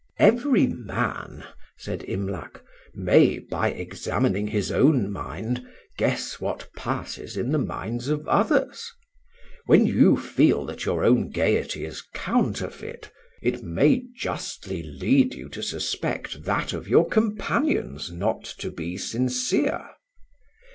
[0.17, 1.43] "Every man,"
[1.77, 2.63] said Imlac,
[2.95, 5.63] "may by examining his own mind
[5.95, 8.91] guess what passes in the minds of others.
[9.67, 13.11] When you feel that your own gaiety is counterfeit,
[13.43, 19.87] it may justly lead you to suspect that of your companions not to be sincere.